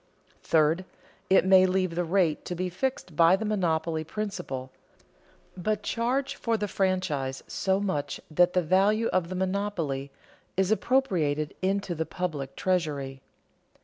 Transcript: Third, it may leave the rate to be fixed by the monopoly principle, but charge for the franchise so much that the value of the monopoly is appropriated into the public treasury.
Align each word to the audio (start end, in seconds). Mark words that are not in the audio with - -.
Third, 0.41 0.83
it 1.29 1.45
may 1.45 1.67
leave 1.67 1.93
the 1.93 2.03
rate 2.03 2.43
to 2.45 2.55
be 2.55 2.69
fixed 2.69 3.15
by 3.15 3.35
the 3.35 3.45
monopoly 3.45 4.03
principle, 4.03 4.71
but 5.55 5.83
charge 5.83 6.33
for 6.35 6.57
the 6.57 6.67
franchise 6.67 7.43
so 7.45 7.79
much 7.79 8.19
that 8.31 8.53
the 8.53 8.63
value 8.63 9.09
of 9.09 9.29
the 9.29 9.35
monopoly 9.35 10.09
is 10.57 10.71
appropriated 10.71 11.53
into 11.61 11.93
the 11.93 12.07
public 12.07 12.55
treasury. 12.55 13.21